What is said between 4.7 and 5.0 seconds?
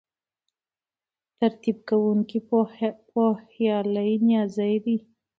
دی.